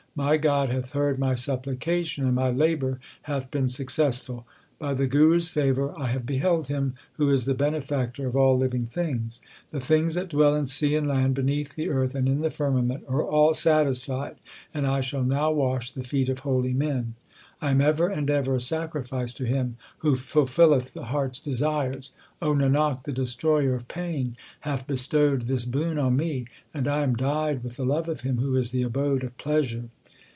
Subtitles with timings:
[0.13, 4.45] My God hath heard my supplication, and my labour hath been successful.
[4.77, 8.57] By the Guru s favour I have beheld Him Who is the Benefactor of all
[8.57, 9.39] living things.
[9.71, 12.71] The things that dwell in sea and land, beneath the earth, 120 THE SIKH RELIGION
[12.73, 14.35] and in the firmament, are all satisfied,
[14.73, 17.15] and I shall now \v;isli the feet of holy men.
[17.61, 22.11] I am ever and ever a sacrifice to Him Who fulfilleth the heart s desires.
[22.41, 27.63] Nanak, the Destroyer of pain hath bestowed this boon on me, and I am dyed
[27.63, 29.85] with the love of Him who is the abode of pleasure.